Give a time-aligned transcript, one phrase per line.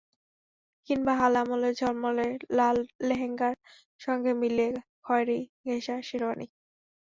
[0.87, 3.55] কিংবা হাল আমলের ঝলমলে লাল লেহেঙ্গার
[4.01, 4.69] সঙ্গে মিলিয়ে
[5.05, 6.47] খয়েরি ঘেঁষা শেরওয়ানি।